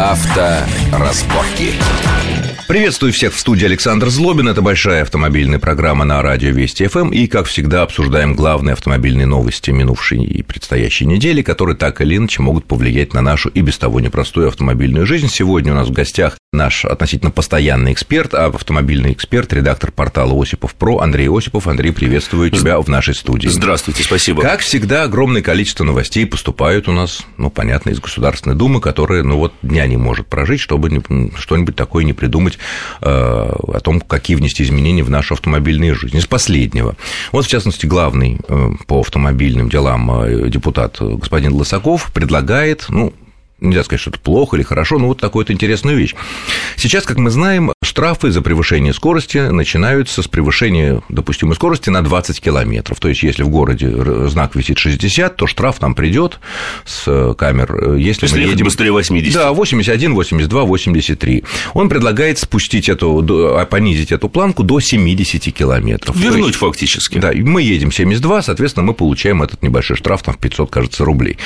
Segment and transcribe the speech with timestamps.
[0.00, 1.78] Авторазборки.
[2.70, 4.48] Приветствую всех в студии Александр Злобин.
[4.48, 7.10] Это большая автомобильная программа на радио Вести ФМ.
[7.10, 12.42] И, как всегда, обсуждаем главные автомобильные новости минувшей и предстоящей недели, которые так или иначе
[12.42, 15.26] могут повлиять на нашу и без того непростую автомобильную жизнь.
[15.28, 20.76] Сегодня у нас в гостях наш относительно постоянный эксперт, а автомобильный эксперт, редактор портала Осипов
[20.76, 21.66] Про Андрей Осипов.
[21.66, 23.48] Андрей, приветствую тебя в нашей студии.
[23.48, 24.42] Здравствуйте, спасибо.
[24.42, 29.38] Как всегда, огромное количество новостей поступают у нас, ну, понятно, из Государственной Думы, которая, ну,
[29.38, 31.02] вот дня не может прожить, чтобы
[31.36, 32.59] что-нибудь такое не придумать
[33.00, 36.16] о том, какие внести изменения в нашу автомобильную жизнь.
[36.16, 36.96] Из последнего.
[37.32, 43.12] Вот, в частности, главный э, по автомобильным делам э, депутат господин Лысаков предлагает, ну,
[43.60, 46.14] нельзя сказать, что это плохо или хорошо, но вот такую вот интересную вещь.
[46.76, 52.40] Сейчас, как мы знаем, штрафы за превышение скорости начинаются с превышения допустимой скорости на 20
[52.40, 53.00] километров.
[53.00, 53.90] То есть, если в городе
[54.28, 56.38] знак висит 60, то штраф нам придет
[56.84, 57.96] с камер.
[57.96, 59.34] Если, если мы едем быстрее 80.
[59.34, 61.44] Да, 81, 82, 83.
[61.74, 66.16] Он предлагает спустить эту, а, понизить эту планку до 70 километров.
[66.16, 67.18] Вернуть есть, фактически.
[67.18, 71.38] Да, мы едем 72, соответственно, мы получаем этот небольшой штраф, там, в 500, кажется, рублей.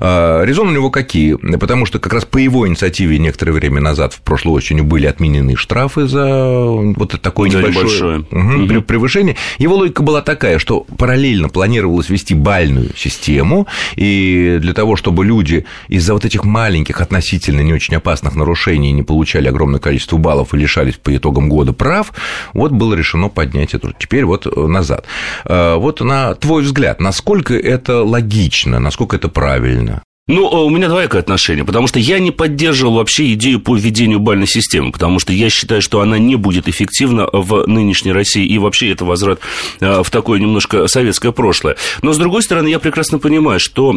[0.00, 1.36] А, резон у него какие?
[1.58, 5.54] потому что как раз по его инициативе некоторое время назад, в прошлой осенью, были отменены
[5.56, 6.64] штрафы за
[6.96, 8.78] вот такое да, небольшое, небольшое.
[8.78, 9.36] Угу, превышение.
[9.58, 15.64] Его логика была такая, что параллельно планировалось вести бальную систему, и для того, чтобы люди
[15.88, 20.56] из-за вот этих маленьких, относительно не очень опасных нарушений не получали огромное количество баллов и
[20.56, 22.12] лишались по итогам года прав,
[22.52, 23.92] вот было решено поднять эту.
[23.98, 25.04] Теперь вот назад.
[25.44, 30.02] А, вот на твой взгляд, насколько это логично, насколько это правильно?
[30.28, 34.20] Ну, э, у меня двоякое отношение, потому что я не поддерживал вообще идею по введению
[34.20, 38.56] бальной системы, потому что я считаю, что она не будет эффективна в нынешней России, и
[38.56, 39.40] вообще это возврат
[39.80, 41.76] э, в такое немножко советское прошлое.
[42.02, 43.94] Но, с другой стороны, я прекрасно понимаю, что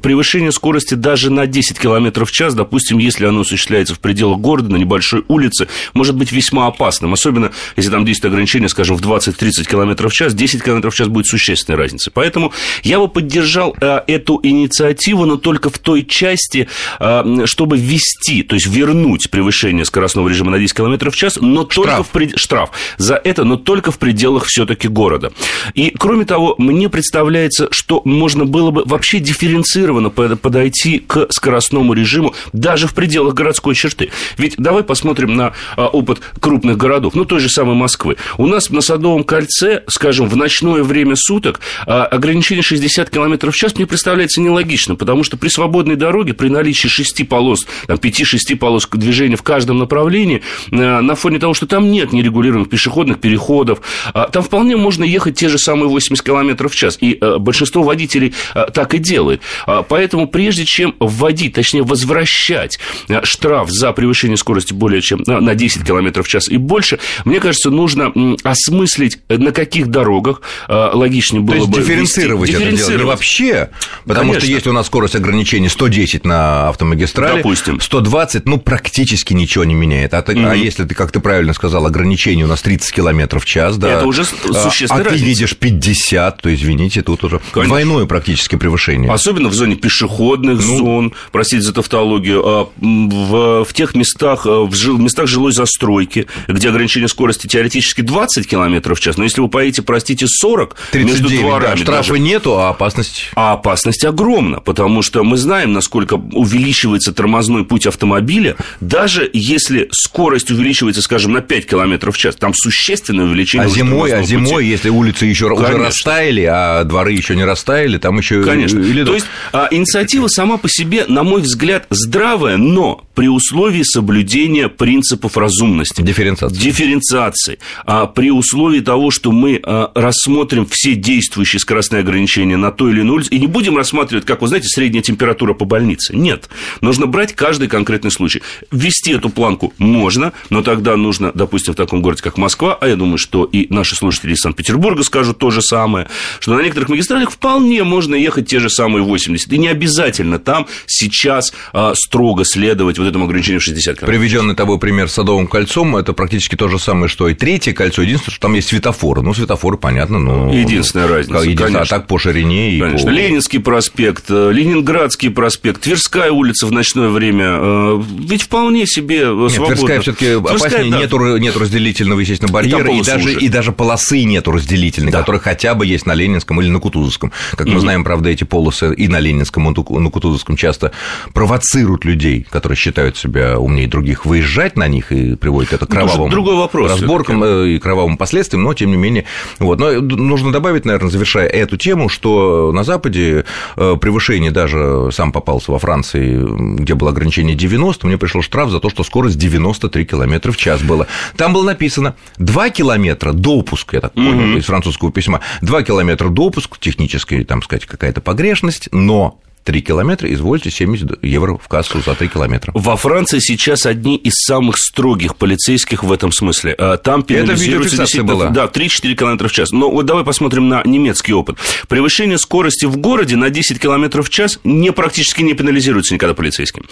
[0.00, 4.70] превышение скорости даже на 10 км в час, допустим, если оно осуществляется в пределах города,
[4.70, 9.68] на небольшой улице, может быть весьма опасным, особенно если там действует ограничение, скажем, в 20-30
[9.68, 12.12] км в час, 10 км в час будет существенной разницей.
[12.14, 12.52] Поэтому
[12.84, 18.54] я бы поддержал э, эту инициативу, но только в той части, а, чтобы ввести, то
[18.54, 21.74] есть вернуть превышение скоростного режима на 10 км в час, но штраф.
[21.74, 22.38] только в пред...
[22.38, 25.32] штраф за это, но только в пределах все-таки города.
[25.72, 32.34] И кроме того, мне представляется, что можно было бы вообще дифференцированно подойти к скоростному режиму
[32.52, 34.10] даже в пределах городской черты.
[34.36, 38.18] Ведь давай посмотрим на а, опыт крупных городов, ну той же самой Москвы.
[38.36, 43.56] У нас на Садовом кольце, скажем, в ночное время суток а, ограничение 60 км в
[43.56, 48.54] час мне представляется нелогично, потому что при свободной дороге, при наличии шести полос, там, пяти-шести
[48.54, 53.80] полос движения в каждом направлении, э, на фоне того, что там нет нерегулируемых пешеходных переходов,
[54.14, 56.98] а, там вполне можно ехать те же самые 80 км в час.
[57.00, 59.40] И э, большинство водителей э, так и делает.
[59.66, 62.78] А, поэтому прежде чем вводить, точнее возвращать
[63.22, 67.70] штраф за превышение скорости более чем на 10 км в час и больше, мне кажется,
[67.70, 68.12] нужно
[68.42, 72.88] осмыслить, на каких дорогах логичнее было То есть бы дифференцировать, вести, это дифференцировать.
[72.88, 73.70] дело не вообще,
[74.04, 74.40] потому Конечно.
[74.40, 77.80] что если у нас скорость ограничение 110 на автомагистрали, Допустим.
[77.80, 80.14] 120, ну, практически ничего не меняет.
[80.14, 80.50] А, mm-hmm.
[80.50, 83.90] а если ты, как ты правильно сказал, ограничение у нас 30 км в час, да.
[83.90, 87.68] Это уже существенная А, а ты видишь 50, то, извините, тут уже Конечно.
[87.68, 89.12] двойное практически превышение.
[89.12, 94.64] Особенно в зоне пешеходных ну, зон, простите за тавтологию, а, в, в тех местах, а,
[94.64, 99.40] в, жил, местах жилой застройки, где ограничение скорости теоретически 20 км в час, но если
[99.40, 101.76] вы поедете, простите, 40 39, между дворами...
[101.76, 103.30] Да, штрафа даже, нету, а опасность...
[103.34, 110.50] А опасность огромна, потому что мы знаем, насколько увеличивается тормозной путь автомобиля, даже если скорость
[110.50, 113.66] увеличивается, скажем, на 5 км в час, там существенное увеличение.
[113.66, 114.68] А зимой, а зимой, пути.
[114.68, 115.74] если улицы еще Конечно.
[115.74, 118.42] уже растаяли, а дворы еще не растаяли, там еще.
[118.42, 118.78] Конечно.
[118.78, 119.04] Или...
[119.04, 124.68] То есть а, инициатива сама по себе, на мой взгляд, здравая, но при условии соблюдения
[124.68, 126.02] принципов разумности.
[126.02, 126.56] Дифференциации.
[126.56, 127.58] Дифференциации.
[127.84, 133.00] А при условии того, что мы а, рассмотрим все действующие скоростные ограничения на той или
[133.00, 136.14] улице, и не будем рассматривать, как вы знаете, средняя температура по больнице.
[136.14, 136.50] Нет.
[136.82, 138.42] Нужно брать каждый конкретный случай.
[138.70, 142.96] Ввести эту планку можно, но тогда нужно, допустим, в таком городе, как Москва, а я
[142.96, 146.08] думаю, что и наши слушатели из Санкт-Петербурга скажут то же самое,
[146.40, 149.50] что на некоторых магистралях вполне можно ехать те же самые 80.
[149.50, 154.06] И не обязательно там сейчас а, строго следовать вот этому ограничению в 60 км.
[154.06, 158.02] Приведенный тобой пример с Садовым кольцом, это практически то же самое, что и третье кольцо,
[158.02, 159.22] единственное, что там есть светофоры.
[159.22, 160.52] Ну, светофоры, понятно, но...
[160.52, 161.96] Единственная разница, единственная, конечно.
[161.96, 163.10] А так по ширине и Конечно.
[163.10, 163.14] по...
[163.14, 164.52] Ленинский проспект, э,
[164.98, 169.76] Ленинградский проспект, Тверская улица в ночное время, э, ведь вполне себе Нет, свободно.
[169.76, 170.98] Тверская все таки опаснее, да.
[170.98, 175.20] нету, нет разделительного, естественно, барьера, и, и даже, и даже полосы нету разделительной, да.
[175.20, 177.32] которые хотя бы есть на Ленинском или на Кутузовском.
[177.52, 180.92] Как мы знаем, правда, эти полосы и на Ленинском, и на Кутузовском часто
[181.32, 185.94] провоцируют людей, которые считают себя умнее других, выезжать на них и приводит это к ну,
[185.94, 189.24] кровавым другой вопрос разборкам э, и кровавым последствиям, но тем не менее.
[189.58, 189.78] Вот.
[189.78, 193.44] Но нужно добавить, наверное, завершая эту тему, что на Западе
[193.76, 196.38] э, превышение даже сам попался во Франции,
[196.76, 200.82] где было ограничение 90, мне пришел штраф за то, что скорость 93 км в час
[200.82, 201.06] была.
[201.36, 204.58] Там было написано 2 километра допуск, я так понял, mm-hmm.
[204.58, 210.70] из французского письма, 2 километра допуск, технически, там сказать, какая-то погрешность, но 3 километра, извольте,
[210.70, 212.72] 70 евро в кассу за 3 километра.
[212.74, 216.74] Во Франции сейчас одни из самых строгих полицейских в этом смысле.
[216.78, 218.48] А, там пенализируется Это была.
[218.48, 219.70] Да, 3-4 километра в час.
[219.70, 221.58] Но вот давай посмотрим на немецкий опыт.
[221.86, 226.86] Превышение скорости в городе на 10 километров в час не, практически не пенализируется никогда полицейским.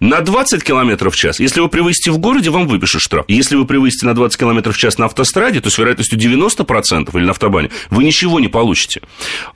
[0.00, 3.26] На 20 километров в час, если вы превысите в городе, вам выпишут штраф.
[3.28, 7.24] Если вы превысите на 20 километров в час на автостраде, то с вероятностью 90% или
[7.24, 9.02] на автобане, вы ничего не получите.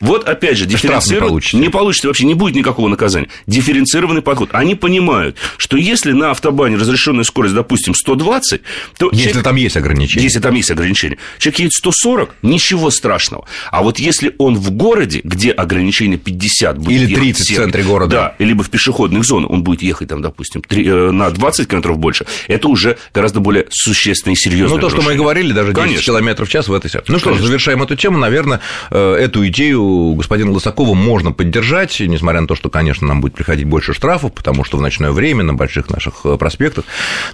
[0.01, 1.23] Вот опять же, дифференцировать...
[1.23, 1.57] Не получите.
[1.57, 3.29] не получите вообще, не будет никакого наказания.
[3.47, 4.51] Дифференцированный подход.
[4.53, 8.61] Они понимают, что если на автобане разрешенная скорость, допустим, 120,
[8.99, 9.09] то...
[9.13, 10.23] Если человек, там есть ограничения.
[10.23, 11.19] Если там есть ограничения.
[11.39, 13.47] Человек едет 140, ничего страшного.
[13.71, 18.11] А вот если он в городе, где ограничение 50 будет Или 30 в центре города.
[18.11, 21.99] Да, либо в пешеходных зонах, он будет ехать там, допустим, 3, э, на 20 километров
[21.99, 25.83] больше, это уже гораздо более существенное и серьезное Ну, то, что мы говорили, даже 10
[25.83, 26.05] Конечно.
[26.05, 27.13] километров в час в этой ситуации.
[27.13, 28.19] Ну что ж, завершаем эту тему.
[28.19, 33.35] Наверное, э, эту идею господина Лысакова можно поддержать, несмотря на то, что, конечно, нам будет
[33.35, 36.85] приходить больше штрафов, потому что в ночное время на больших наших э, проспектах,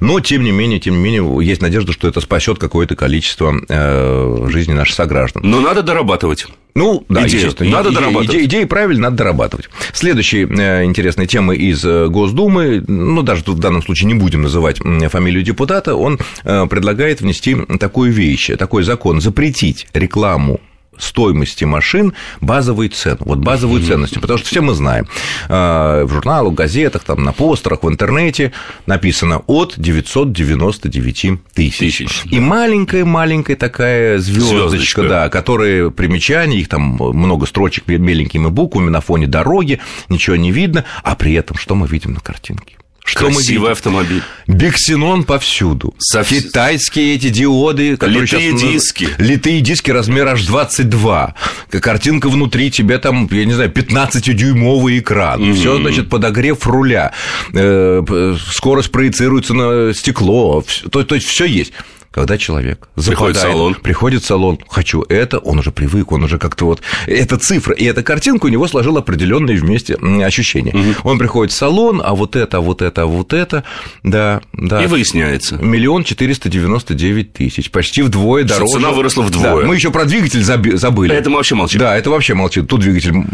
[0.01, 4.47] но, тем не менее, тем не менее, есть надежда, что это спасет какое-то количество э,
[4.51, 5.43] жизни наших сограждан.
[5.45, 6.47] Но надо дорабатывать.
[6.75, 7.53] Ну, да, идея.
[7.61, 8.31] Надо идея, дорабатывать.
[8.31, 9.71] Идеи, идеи правильно, надо дорабатывать.
[9.93, 15.43] Следующая э, интересная тема из Госдумы, ну, даже в данном случае не будем называть фамилию
[15.43, 20.61] депутата, он предлагает внести такую вещь, такой закон, запретить рекламу
[20.99, 23.19] стоимости машин базовые цены.
[23.21, 23.87] Вот базовую mm-hmm.
[23.87, 24.21] ценность.
[24.21, 25.07] Потому что все мы знаем,
[25.49, 28.53] э, в журналах, газетах, там, на постерах, в интернете
[28.87, 31.79] написано от 999 тысяч.
[31.79, 39.01] тысяч И маленькая-маленькая такая звездочка, да, которая примечание, их там много строчек меленькими буквами на
[39.01, 42.77] фоне дороги, ничего не видно, а при этом что мы видим на картинке?
[43.05, 44.23] Что Красивый автомобиль.
[44.47, 45.95] Биксенон повсюду.
[45.99, 46.25] Со...
[46.25, 47.99] Китайские эти диоды.
[48.01, 48.61] Литые сейчас...
[48.63, 49.09] диски.
[49.19, 51.35] Литые диски размер аж 22.
[51.69, 55.43] Картинка внутри, тебе там, я не знаю, 15-дюймовый экран.
[55.43, 55.55] Угу.
[55.55, 57.13] Все, значит, подогрев руля.
[57.53, 60.65] Э, скорость проецируется на стекло.
[60.91, 61.75] То, то есть все есть.
[62.15, 66.39] Когда человек приходит в салон, приходит в салон, хочу это, он уже привык, он уже
[66.39, 70.71] как-то вот эта цифра и эта картинка у него сложила определенные вместе ощущения.
[70.71, 71.09] Угу.
[71.09, 73.65] Он приходит в салон, а вот это, а вот это, а вот это,
[74.05, 74.85] да, да.
[74.85, 75.57] И выясняется.
[75.57, 78.75] Миллион четыреста девяносто девять тысяч, почти вдвое дороже.
[78.75, 79.63] Цена выросла вдвое.
[79.63, 81.17] Да, мы еще про двигатель забыли.
[81.17, 81.81] Это мы вообще молчим.
[81.81, 82.69] Да, это вообще молчит.
[82.69, 83.25] Тут двигатель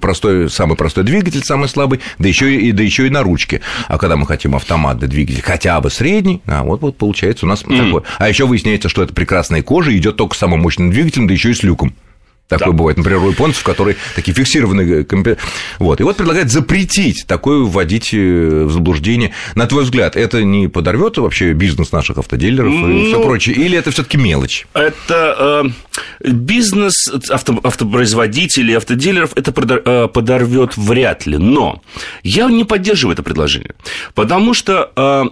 [0.00, 3.60] простой, самый простой двигатель, самый слабый, да еще и, да еще и на ручке.
[3.86, 7.48] А когда мы хотим автомат, да двигатель хотя бы средний, а вот, вот получается у
[7.48, 7.84] нас mm.
[7.84, 8.02] такое.
[8.18, 11.50] А еще выясняется, что это прекрасная кожа идет только с самым мощным двигателем, да еще
[11.50, 11.94] и с люком.
[12.48, 12.72] Такое да.
[12.72, 15.04] бывает, например, у японцев, которые такие фиксированные.
[15.80, 16.00] Вот.
[16.00, 19.32] И вот предлагает запретить такое вводить э, в заблуждение.
[19.56, 23.56] На твой взгляд, это не подорвет вообще бизнес наших автодилеров ну, и все прочее?
[23.56, 24.68] Или это все-таки мелочь?
[24.74, 25.72] Это
[26.22, 29.52] э, бизнес авто, автопроизводителей, автодилеров это
[29.84, 31.38] э, подорвет вряд ли.
[31.38, 31.82] Но
[32.22, 33.74] я не поддерживаю это предложение.
[34.14, 35.24] Потому что э,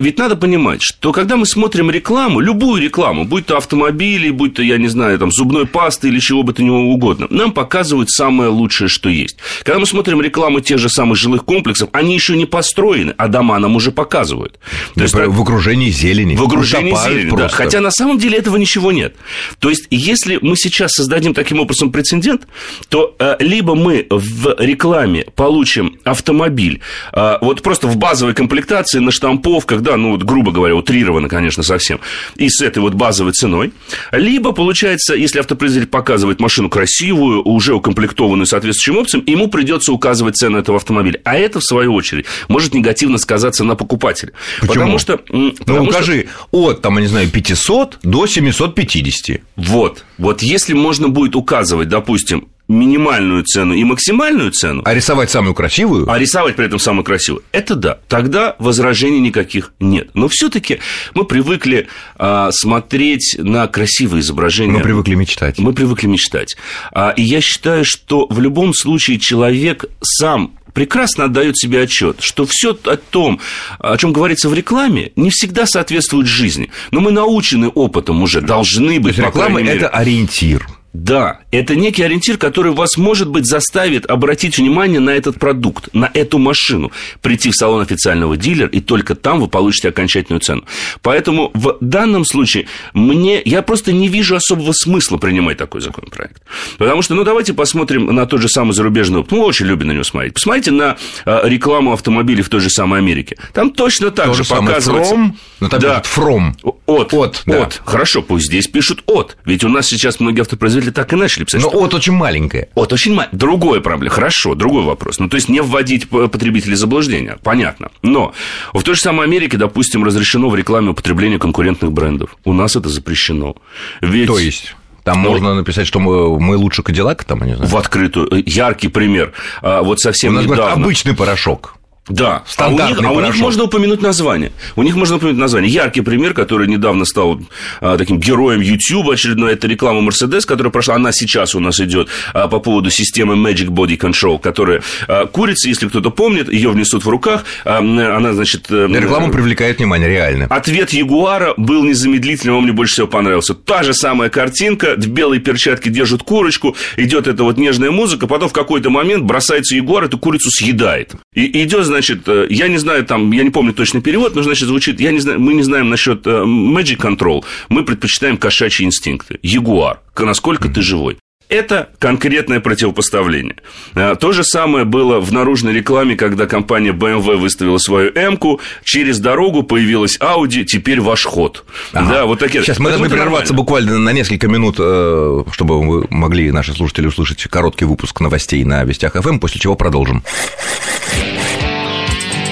[0.00, 4.62] ведь надо понимать, что когда мы смотрим рекламу, любую рекламу, будь то автомобили, будь то,
[4.62, 8.48] я не знаю, там, зубной пасты или чего бы то ни угодно, нам показывают самое
[8.48, 9.36] лучшее, что есть.
[9.62, 13.58] Когда мы смотрим рекламу тех же самых жилых комплексов, они еще не построены, а дома
[13.58, 14.58] нам уже показывают.
[14.94, 16.34] То есть, в окружении зелени.
[16.34, 17.48] В окружении зелени, да.
[17.48, 19.14] Хотя на самом деле этого ничего нет.
[19.58, 22.48] То есть, если мы сейчас создадим таким образом прецедент,
[22.88, 26.80] то э, либо мы в рекламе получим автомобиль,
[27.12, 31.62] э, вот просто в базовой комплектации на штамповках, да, ну вот грубо говоря, утрированно, конечно,
[31.62, 32.00] совсем,
[32.36, 33.72] и с этой вот базовой ценой,
[34.12, 40.58] либо получается, если автопроизводитель показывает машину красивую, уже укомплектованную соответствующим опциям, ему придется указывать цену
[40.58, 41.20] этого автомобиля.
[41.24, 44.32] А это, в свою очередь, может негативно сказаться на покупателе.
[44.60, 44.74] Почему?
[44.74, 45.20] Потому что...
[45.28, 46.46] Ну, потому ну, укажи, что...
[46.50, 49.40] от, там, я не знаю, 500 до 750.
[49.56, 50.04] Вот.
[50.18, 54.82] Вот если можно будет указывать, допустим, минимальную цену и максимальную цену.
[54.84, 56.08] А рисовать самую красивую?
[56.08, 57.42] А рисовать при этом самую красивую.
[57.50, 57.98] Это да.
[58.08, 60.10] Тогда возражений никаких нет.
[60.14, 60.78] Но все-таки
[61.12, 64.74] мы привыкли а, смотреть на красивые изображения.
[64.74, 65.58] Мы привыкли мечтать.
[65.58, 66.56] Мы привыкли мечтать.
[66.92, 72.46] А, и я считаю, что в любом случае человек сам прекрасно отдает себе отчет, что
[72.46, 73.40] все о том,
[73.80, 76.70] о чем говорится в рекламе, не всегда соответствует жизни.
[76.92, 79.16] Но мы научены опытом уже, должны быть.
[79.16, 80.64] То есть реклама это ориентир.
[80.92, 86.10] Да, это некий ориентир, который вас, может быть, заставит обратить внимание на этот продукт, на
[86.12, 86.90] эту машину,
[87.22, 90.64] прийти в салон официального дилера, и только там вы получите окончательную цену.
[91.02, 96.42] Поэтому в данном случае мне, я просто не вижу особого смысла принимать такой законопроект.
[96.76, 99.30] Потому что, ну, давайте посмотрим на тот же самый зарубежный опыт.
[99.32, 100.34] Мы очень любим на него смотреть.
[100.34, 103.36] Посмотрите на а, рекламу автомобилей в той же самой Америке.
[103.52, 105.14] Там точно так То же, же показывается...
[105.14, 105.30] From,
[105.60, 106.02] но там да.
[106.04, 106.52] From.
[106.86, 107.14] От.
[107.14, 107.62] От, да.
[107.62, 107.80] от.
[107.84, 109.36] Хорошо, пусть здесь пишут от.
[109.44, 111.60] Ведь у нас сейчас многие автопроизводители так и начали писать.
[111.60, 111.84] Но что...
[111.84, 112.68] от очень маленькое.
[112.74, 113.38] От очень маленькое.
[113.38, 114.14] Другое проблема.
[114.14, 115.18] Хорошо, другой вопрос.
[115.18, 117.36] Ну, то есть не вводить потребителей в заблуждение.
[117.42, 117.90] Понятно.
[118.00, 118.32] Но
[118.72, 122.36] в той же самой Америке, допустим, разрешено в рекламе употребление конкурентных брендов.
[122.44, 123.56] У нас это запрещено.
[124.00, 124.28] Ведь...
[124.28, 124.74] То есть?
[125.04, 127.70] Там ну, можно написать, что мы, мы лучше Кадиллак, там, не знаю.
[127.70, 128.42] В открытую.
[128.46, 129.32] Яркий пример.
[129.62, 130.62] А, вот совсем У нас недавно...
[130.62, 131.74] говорят, обычный порошок.
[132.10, 134.52] Да, а у, них, а у них можно упомянуть название.
[134.76, 135.72] У них можно упомянуть название.
[135.72, 137.40] Яркий пример, который недавно стал
[137.80, 142.08] а, таким героем YouTube очередной, это реклама Mercedes, которая прошла, она сейчас у нас идет
[142.34, 147.04] а, по поводу системы Magic Body Control, которая а, курица, если кто-то помнит, ее внесут
[147.04, 148.66] в руках, а, она, значит...
[148.70, 150.46] Э, реклама привлекает внимание, реально.
[150.46, 153.54] Ответ Ягуара был незамедлительным, он мне больше всего понравился.
[153.54, 158.48] Та же самая картинка, в белой перчатке держит курочку, идет эта вот нежная музыка, потом
[158.48, 161.12] в какой-то момент бросается Ягуар, эту курицу съедает.
[161.34, 164.68] И идет, значит, э, я не знаю, там, я не помню точный перевод, но, значит,
[164.68, 169.38] звучит, я не знаю, мы не знаем насчет э, Magic Control, мы предпочитаем кошачьи инстинкты.
[169.42, 171.18] Ягуар, насколько ты живой.
[171.50, 173.56] Это конкретное противопоставление.
[173.96, 179.18] Э, то же самое было в наружной рекламе, когда компания BMW выставила свою М-ку, через
[179.18, 181.64] дорогу появилась Audi, теперь ваш ход.
[181.92, 182.12] Ага.
[182.12, 182.62] Да, вот такие.
[182.62, 187.84] Сейчас мы должны прерваться буквально на несколько минут, чтобы вы могли, наши слушатели, услышать короткий
[187.84, 190.22] выпуск новостей на Вестях ФМ, после чего продолжим.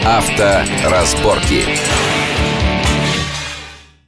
[0.08, 2.17] Авторазборки.